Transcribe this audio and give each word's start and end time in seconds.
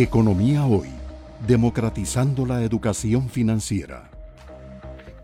Economía 0.00 0.64
Hoy, 0.64 0.90
democratizando 1.44 2.46
la 2.46 2.62
educación 2.62 3.28
financiera. 3.28 4.08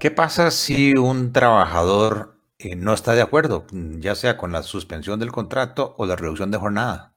¿Qué 0.01 0.11
pasa 0.11 0.51
si 0.51 0.97
un 0.99 1.33
trabajador 1.33 2.41
eh, 2.59 2.75
no 2.75 2.93
está 2.93 3.13
de 3.15 3.23
acuerdo, 3.23 3.69
ya 3.71 4.17
sea 4.17 4.37
con 4.37 4.51
la 4.51 4.65
suspensión 4.65 5.21
del 5.21 5.31
contrato 5.31 5.95
o 5.97 6.07
la 6.07 6.17
reducción 6.17 6.51
de 6.51 6.59
jornada? 6.59 7.14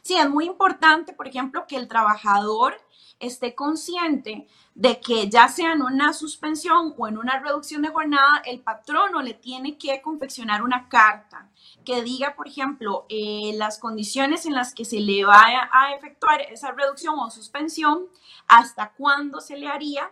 Sí, 0.00 0.16
es 0.16 0.28
muy 0.28 0.46
importante, 0.46 1.12
por 1.12 1.28
ejemplo, 1.28 1.66
que 1.66 1.76
el 1.76 1.88
trabajador 1.88 2.74
esté 3.22 3.54
consciente 3.54 4.48
de 4.74 5.00
que 5.00 5.28
ya 5.28 5.48
sea 5.48 5.72
en 5.72 5.82
una 5.82 6.12
suspensión 6.12 6.94
o 6.96 7.06
en 7.06 7.18
una 7.18 7.38
reducción 7.38 7.82
de 7.82 7.88
jornada, 7.88 8.42
el 8.44 8.60
patrono 8.60 9.22
le 9.22 9.34
tiene 9.34 9.78
que 9.78 10.02
confeccionar 10.02 10.62
una 10.62 10.88
carta 10.88 11.48
que 11.84 12.02
diga, 12.02 12.34
por 12.34 12.48
ejemplo, 12.48 13.06
eh, 13.08 13.52
las 13.54 13.78
condiciones 13.78 14.44
en 14.44 14.54
las 14.54 14.74
que 14.74 14.84
se 14.84 14.98
le 15.00 15.24
va 15.24 15.44
a, 15.70 15.94
efectuar 15.94 16.40
esa 16.42 16.72
reducción 16.72 17.18
o 17.18 17.30
suspensión, 17.30 18.06
hasta 18.48 18.92
cuándo 18.92 19.40
se 19.40 19.56
le 19.56 19.68
haría, 19.68 20.10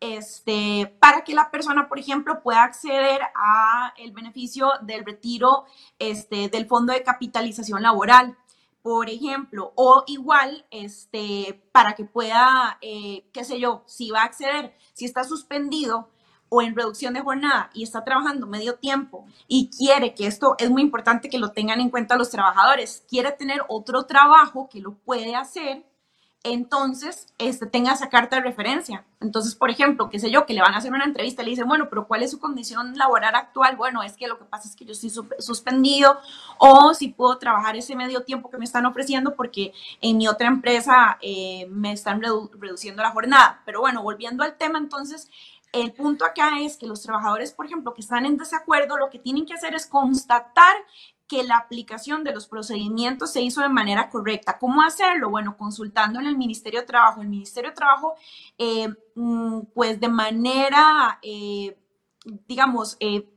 este, 0.00 0.94
para 0.98 1.22
que 1.22 1.34
la 1.34 1.50
persona, 1.50 1.88
por 1.88 1.98
ejemplo, 1.98 2.42
pueda 2.42 2.64
acceder 2.64 3.20
a 3.34 3.94
el 3.96 4.12
beneficio 4.12 4.72
del 4.82 5.04
retiro 5.04 5.64
este, 5.98 6.48
del 6.48 6.66
fondo 6.66 6.92
de 6.92 7.02
capitalización 7.02 7.82
laboral 7.82 8.36
por 8.82 9.08
ejemplo, 9.08 9.72
o 9.76 10.04
igual, 10.06 10.66
este, 10.70 11.62
para 11.72 11.94
que 11.94 12.04
pueda, 12.04 12.78
eh, 12.80 13.24
qué 13.32 13.44
sé 13.44 13.60
yo, 13.60 13.82
si 13.86 14.10
va 14.10 14.22
a 14.22 14.24
acceder, 14.24 14.74
si 14.92 15.04
está 15.04 15.24
suspendido 15.24 16.08
o 16.48 16.60
en 16.60 16.76
reducción 16.76 17.14
de 17.14 17.20
jornada 17.22 17.70
y 17.72 17.82
está 17.82 18.04
trabajando 18.04 18.46
medio 18.46 18.74
tiempo 18.74 19.24
y 19.48 19.70
quiere 19.70 20.14
que 20.14 20.26
esto 20.26 20.54
es 20.58 20.68
muy 20.68 20.82
importante 20.82 21.30
que 21.30 21.38
lo 21.38 21.52
tengan 21.52 21.80
en 21.80 21.88
cuenta 21.88 22.16
los 22.16 22.30
trabajadores, 22.30 23.04
quiere 23.08 23.32
tener 23.32 23.62
otro 23.68 24.04
trabajo 24.04 24.68
que 24.68 24.80
lo 24.80 24.92
puede 24.92 25.34
hacer, 25.34 25.86
entonces 26.44 27.32
este, 27.38 27.66
tenga 27.66 27.92
esa 27.92 28.08
carta 28.08 28.36
de 28.36 28.42
referencia. 28.42 29.04
Entonces, 29.20 29.54
por 29.54 29.70
ejemplo, 29.70 30.10
qué 30.10 30.18
sé 30.18 30.30
yo, 30.30 30.44
que 30.44 30.54
le 30.54 30.60
van 30.60 30.74
a 30.74 30.78
hacer 30.78 30.92
una 30.92 31.04
entrevista 31.04 31.42
y 31.42 31.44
le 31.44 31.50
dicen, 31.50 31.68
bueno, 31.68 31.88
pero 31.88 32.08
¿cuál 32.08 32.22
es 32.22 32.32
su 32.32 32.40
condición 32.40 32.96
laboral 32.96 33.34
actual? 33.36 33.76
Bueno, 33.76 34.02
es 34.02 34.16
que 34.16 34.26
lo 34.26 34.38
que 34.38 34.44
pasa 34.44 34.68
es 34.68 34.74
que 34.74 34.84
yo 34.84 34.92
estoy 34.92 35.10
suspendido 35.38 36.18
o 36.58 36.94
si 36.94 37.08
puedo 37.08 37.38
trabajar 37.38 37.76
ese 37.76 37.94
medio 37.94 38.24
tiempo 38.24 38.50
que 38.50 38.58
me 38.58 38.64
están 38.64 38.86
ofreciendo 38.86 39.36
porque 39.36 39.72
en 40.00 40.16
mi 40.16 40.26
otra 40.26 40.48
empresa 40.48 41.18
eh, 41.20 41.66
me 41.70 41.92
están 41.92 42.20
reduciendo 42.20 43.02
la 43.02 43.12
jornada. 43.12 43.62
Pero 43.64 43.80
bueno, 43.80 44.02
volviendo 44.02 44.42
al 44.42 44.56
tema, 44.56 44.78
entonces, 44.78 45.30
el 45.72 45.92
punto 45.92 46.24
acá 46.24 46.60
es 46.60 46.76
que 46.76 46.86
los 46.86 47.02
trabajadores, 47.02 47.52
por 47.52 47.66
ejemplo, 47.66 47.94
que 47.94 48.00
están 48.00 48.26
en 48.26 48.36
desacuerdo, 48.36 48.98
lo 48.98 49.10
que 49.10 49.18
tienen 49.18 49.46
que 49.46 49.54
hacer 49.54 49.74
es 49.74 49.86
constatar 49.86 50.74
que 51.32 51.42
la 51.44 51.56
aplicación 51.56 52.24
de 52.24 52.34
los 52.34 52.46
procedimientos 52.46 53.32
se 53.32 53.40
hizo 53.40 53.62
de 53.62 53.70
manera 53.70 54.10
correcta. 54.10 54.58
¿Cómo 54.58 54.82
hacerlo? 54.82 55.30
Bueno, 55.30 55.56
consultando 55.56 56.20
en 56.20 56.26
el 56.26 56.36
Ministerio 56.36 56.80
de 56.80 56.86
Trabajo. 56.86 57.22
El 57.22 57.28
Ministerio 57.28 57.70
de 57.70 57.76
Trabajo, 57.76 58.16
eh, 58.58 58.88
mm, 59.14 59.60
pues 59.72 59.98
de 59.98 60.08
manera, 60.08 61.18
eh, 61.22 61.74
digamos, 62.46 62.98
eh, 63.00 63.31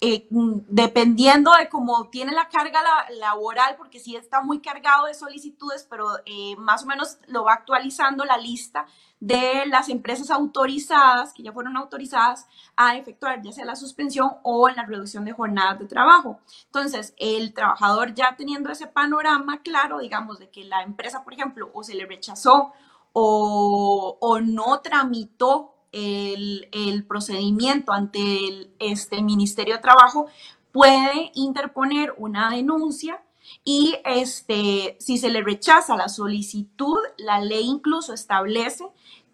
eh, 0.00 0.26
mm, 0.28 0.60
dependiendo 0.68 1.52
de 1.52 1.70
cómo 1.70 2.08
tiene 2.10 2.32
la 2.32 2.48
carga 2.50 2.82
laboral, 3.18 3.76
porque 3.76 3.98
sí 3.98 4.14
está 4.14 4.42
muy 4.42 4.60
cargado 4.60 5.06
de 5.06 5.14
solicitudes, 5.14 5.86
pero 5.88 6.06
eh, 6.26 6.54
más 6.58 6.82
o 6.82 6.86
menos 6.86 7.18
lo 7.28 7.44
va 7.44 7.54
actualizando 7.54 8.24
la 8.24 8.36
lista 8.36 8.86
de 9.20 9.64
las 9.66 9.88
empresas 9.88 10.30
autorizadas, 10.30 11.32
que 11.32 11.42
ya 11.42 11.52
fueron 11.52 11.78
autorizadas 11.78 12.46
a 12.76 12.96
efectuar 12.96 13.40
ya 13.42 13.52
sea 13.52 13.64
la 13.64 13.74
suspensión 13.74 14.32
o 14.42 14.68
la 14.68 14.84
reducción 14.84 15.24
de 15.24 15.32
jornadas 15.32 15.78
de 15.78 15.86
trabajo. 15.86 16.40
Entonces, 16.66 17.14
el 17.16 17.54
trabajador 17.54 18.12
ya 18.14 18.36
teniendo 18.36 18.70
ese 18.70 18.88
panorama 18.88 19.62
claro, 19.62 20.00
digamos, 20.00 20.38
de 20.38 20.50
que 20.50 20.64
la 20.64 20.82
empresa, 20.82 21.24
por 21.24 21.32
ejemplo, 21.32 21.70
o 21.72 21.82
se 21.82 21.94
le 21.94 22.04
rechazó 22.04 22.74
o, 23.14 24.18
o 24.20 24.40
no 24.40 24.80
tramitó 24.80 25.75
el, 25.96 27.04
procedimiento 27.06 27.92
ante 27.92 28.20
el 28.20 28.70
este, 28.78 29.22
Ministerio 29.22 29.76
de 29.76 29.82
Trabajo, 29.82 30.26
puede 30.72 31.30
interponer 31.34 32.14
una 32.18 32.50
denuncia 32.50 33.22
y 33.64 33.96
este, 34.04 34.96
si 35.00 35.18
se 35.18 35.30
le 35.30 35.42
rechaza 35.42 35.96
la 35.96 36.08
solicitud, 36.08 36.98
la 37.16 37.40
ley 37.40 37.64
incluso 37.64 38.12
establece 38.12 38.84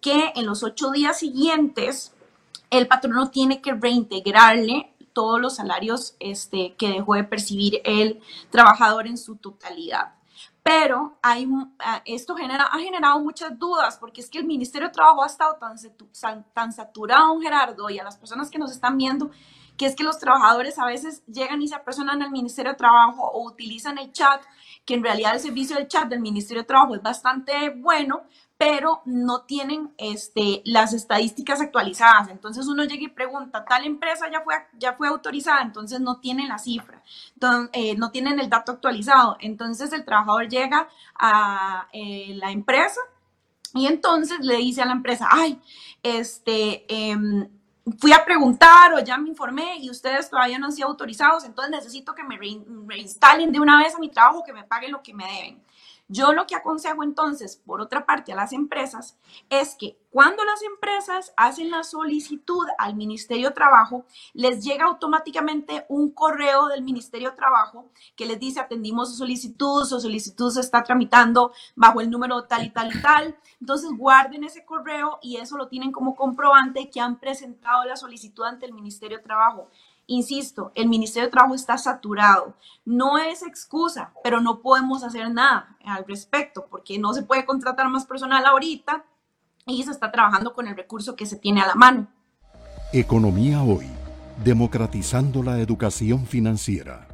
que 0.00 0.32
en 0.36 0.46
los 0.46 0.62
ocho 0.62 0.90
días 0.90 1.18
siguientes 1.18 2.14
el 2.70 2.86
patrono 2.86 3.30
tiene 3.30 3.60
que 3.60 3.72
reintegrarle 3.72 4.92
todos 5.12 5.40
los 5.40 5.56
salarios 5.56 6.16
este, 6.20 6.74
que 6.76 6.88
dejó 6.88 7.14
de 7.14 7.24
percibir 7.24 7.80
el 7.84 8.20
trabajador 8.50 9.06
en 9.06 9.18
su 9.18 9.36
totalidad 9.36 10.14
pero 10.62 11.18
hay, 11.22 11.48
ah, 11.80 12.02
esto 12.04 12.36
genera, 12.36 12.64
ha 12.64 12.78
generado 12.78 13.18
muchas 13.20 13.58
dudas 13.58 13.96
porque 13.98 14.20
es 14.20 14.30
que 14.30 14.38
el 14.38 14.46
Ministerio 14.46 14.88
de 14.88 14.94
Trabajo 14.94 15.24
ha 15.24 15.26
estado 15.26 15.56
tan, 15.56 15.76
tan 16.52 16.72
saturado, 16.72 17.40
Gerardo, 17.40 17.90
y 17.90 17.98
a 17.98 18.04
las 18.04 18.16
personas 18.16 18.48
que 18.48 18.58
nos 18.58 18.70
están 18.70 18.96
viendo, 18.96 19.30
que 19.76 19.86
es 19.86 19.96
que 19.96 20.04
los 20.04 20.18
trabajadores 20.18 20.78
a 20.78 20.86
veces 20.86 21.24
llegan 21.26 21.62
y 21.62 21.68
se 21.68 21.74
apersonan 21.74 22.22
al 22.22 22.30
Ministerio 22.30 22.72
de 22.72 22.78
Trabajo 22.78 23.28
o 23.28 23.44
utilizan 23.44 23.98
el 23.98 24.12
chat, 24.12 24.42
que 24.84 24.94
en 24.94 25.02
realidad 25.02 25.34
el 25.34 25.40
servicio 25.40 25.76
del 25.76 25.88
chat 25.88 26.08
del 26.08 26.20
Ministerio 26.20 26.62
de 26.62 26.66
Trabajo 26.66 26.94
es 26.94 27.02
bastante 27.02 27.70
bueno, 27.70 28.22
pero 28.64 29.02
no 29.06 29.42
tienen 29.42 29.92
este, 29.98 30.62
las 30.64 30.92
estadísticas 30.92 31.60
actualizadas. 31.60 32.28
Entonces 32.28 32.68
uno 32.68 32.84
llega 32.84 33.02
y 33.02 33.08
pregunta, 33.08 33.64
tal 33.64 33.84
empresa 33.84 34.26
ya 34.30 34.42
fue, 34.42 34.54
ya 34.78 34.92
fue 34.92 35.08
autorizada, 35.08 35.62
entonces 35.62 35.98
no 35.98 36.20
tienen 36.20 36.46
la 36.46 36.58
cifra, 36.58 37.02
eh, 37.72 37.96
no 37.96 38.12
tienen 38.12 38.38
el 38.38 38.48
dato 38.48 38.70
actualizado. 38.70 39.36
Entonces 39.40 39.92
el 39.92 40.04
trabajador 40.04 40.48
llega 40.48 40.88
a 41.18 41.88
eh, 41.92 42.34
la 42.36 42.52
empresa 42.52 43.00
y 43.74 43.88
entonces 43.88 44.38
le 44.42 44.58
dice 44.58 44.80
a 44.80 44.86
la 44.86 44.92
empresa, 44.92 45.26
ay, 45.28 45.60
este... 46.00 46.84
Em, 46.88 47.48
fui 47.98 48.12
a 48.12 48.24
preguntar 48.24 48.94
o 48.94 49.00
ya 49.00 49.18
me 49.18 49.28
informé 49.28 49.78
y 49.78 49.90
ustedes 49.90 50.30
todavía 50.30 50.56
no 50.56 50.66
han 50.66 50.72
sido 50.72 50.86
autorizados, 50.86 51.42
entonces 51.42 51.72
necesito 51.72 52.14
que 52.14 52.22
me 52.22 52.38
reinstalen 52.86 53.50
de 53.50 53.58
una 53.58 53.76
vez 53.82 53.96
a 53.96 53.98
mi 53.98 54.08
trabajo, 54.08 54.44
que 54.44 54.52
me 54.52 54.62
paguen 54.62 54.92
lo 54.92 55.02
que 55.02 55.12
me 55.12 55.24
deben. 55.24 55.60
Yo 56.12 56.34
lo 56.34 56.46
que 56.46 56.54
aconsejo 56.54 57.02
entonces, 57.02 57.56
por 57.56 57.80
otra 57.80 58.04
parte, 58.04 58.34
a 58.34 58.36
las 58.36 58.52
empresas 58.52 59.16
es 59.48 59.74
que 59.74 59.96
cuando 60.10 60.44
las 60.44 60.60
empresas 60.62 61.32
hacen 61.38 61.70
la 61.70 61.82
solicitud 61.84 62.66
al 62.76 62.94
Ministerio 62.94 63.48
de 63.48 63.54
Trabajo, 63.54 64.04
les 64.34 64.62
llega 64.62 64.84
automáticamente 64.84 65.86
un 65.88 66.10
correo 66.10 66.66
del 66.66 66.82
Ministerio 66.82 67.30
de 67.30 67.36
Trabajo 67.36 67.88
que 68.14 68.26
les 68.26 68.38
dice 68.38 68.60
atendimos 68.60 69.08
su 69.08 69.16
solicitud, 69.16 69.86
su 69.86 69.98
solicitud 70.02 70.50
se 70.50 70.60
está 70.60 70.84
tramitando 70.84 71.52
bajo 71.76 72.02
el 72.02 72.10
número 72.10 72.44
tal 72.44 72.66
y 72.66 72.68
tal 72.68 72.94
y 72.94 73.00
tal. 73.00 73.38
Entonces 73.58 73.88
guarden 73.96 74.44
ese 74.44 74.66
correo 74.66 75.18
y 75.22 75.38
eso 75.38 75.56
lo 75.56 75.68
tienen 75.68 75.92
como 75.92 76.14
comprobante 76.14 76.90
que 76.90 77.00
han 77.00 77.18
presentado 77.18 77.86
la 77.86 77.96
solicitud 77.96 78.44
ante 78.44 78.66
el 78.66 78.74
Ministerio 78.74 79.16
de 79.16 79.24
Trabajo. 79.24 79.70
Insisto, 80.06 80.72
el 80.74 80.88
Ministerio 80.88 81.28
de 81.28 81.32
Trabajo 81.32 81.54
está 81.54 81.78
saturado. 81.78 82.54
No 82.84 83.18
es 83.18 83.42
excusa, 83.42 84.12
pero 84.22 84.40
no 84.40 84.60
podemos 84.60 85.04
hacer 85.04 85.30
nada 85.30 85.76
al 85.84 86.04
respecto 86.06 86.66
porque 86.70 86.98
no 86.98 87.14
se 87.14 87.22
puede 87.22 87.44
contratar 87.44 87.88
más 87.88 88.04
personal 88.04 88.44
ahorita 88.44 89.04
y 89.66 89.82
se 89.82 89.90
está 89.90 90.10
trabajando 90.10 90.52
con 90.52 90.66
el 90.66 90.76
recurso 90.76 91.14
que 91.14 91.26
se 91.26 91.36
tiene 91.36 91.62
a 91.62 91.66
la 91.66 91.74
mano. 91.74 92.08
Economía 92.92 93.62
hoy, 93.62 93.86
democratizando 94.44 95.42
la 95.42 95.60
educación 95.60 96.26
financiera. 96.26 97.11